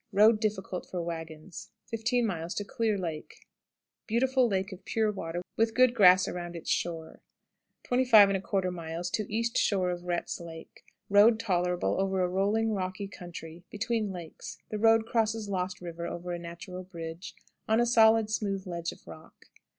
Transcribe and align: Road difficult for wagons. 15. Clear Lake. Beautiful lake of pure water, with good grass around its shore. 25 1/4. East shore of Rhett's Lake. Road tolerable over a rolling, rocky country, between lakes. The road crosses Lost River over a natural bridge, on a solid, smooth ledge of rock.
Road 0.11 0.39
difficult 0.39 0.83
for 0.89 0.99
wagons. 0.99 1.69
15. 1.85 2.27
Clear 2.67 2.97
Lake. 2.97 3.45
Beautiful 4.07 4.47
lake 4.49 4.71
of 4.71 4.83
pure 4.83 5.11
water, 5.11 5.43
with 5.57 5.75
good 5.75 5.93
grass 5.93 6.27
around 6.27 6.55
its 6.55 6.71
shore. 6.71 7.21
25 7.83 8.29
1/4. 8.29 9.25
East 9.29 9.59
shore 9.59 9.91
of 9.91 10.05
Rhett's 10.05 10.39
Lake. 10.39 10.83
Road 11.07 11.39
tolerable 11.39 12.01
over 12.01 12.23
a 12.23 12.27
rolling, 12.27 12.71
rocky 12.73 13.07
country, 13.07 13.63
between 13.69 14.11
lakes. 14.11 14.57
The 14.69 14.79
road 14.79 15.05
crosses 15.05 15.47
Lost 15.47 15.79
River 15.81 16.07
over 16.07 16.31
a 16.31 16.39
natural 16.39 16.81
bridge, 16.83 17.35
on 17.67 17.79
a 17.79 17.85
solid, 17.85 18.31
smooth 18.31 18.65
ledge 18.65 18.91
of 18.91 19.05
rock. 19.05 19.51